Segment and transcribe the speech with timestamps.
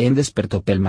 [0.00, 0.80] Hem despertó pel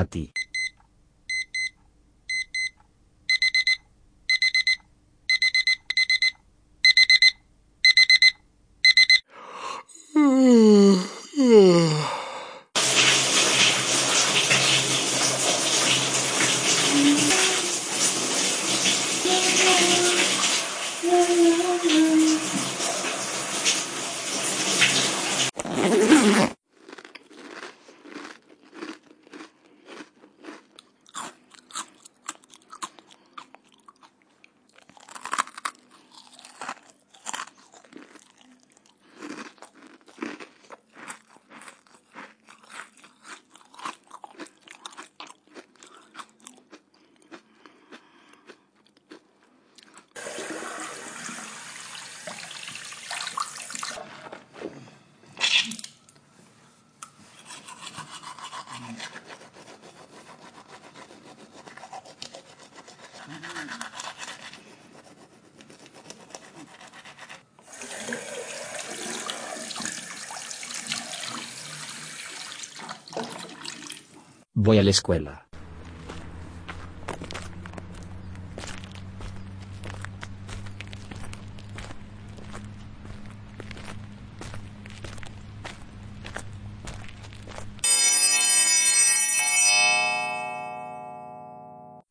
[74.63, 75.47] Voy a la escuela.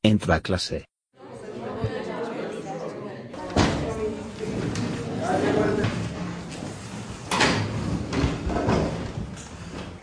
[0.02, 0.89] Entro a clase.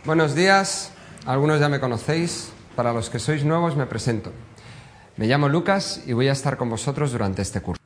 [0.08, 0.94] Buenos días,
[1.26, 4.32] algunos ya me conocéis, para los que sois nuevos me presento.
[5.18, 7.77] Me llamo Lucas y voy a estar con vosotros durante este curso.